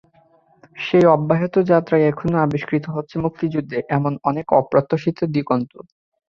সেই 0.77 1.05
অব্যাহত 1.15 1.55
যাত্রায় 1.71 2.07
এখনো 2.07 2.35
আবিষ্কৃত 2.39 2.85
হচ্ছে 2.95 3.15
মুক্তিযুদ্ধের 3.23 3.81
এমনই 3.89 4.21
অনেক 4.29 4.45
অপ্রত্যাশিত 4.59 5.17
দিগন্ত। 5.33 5.71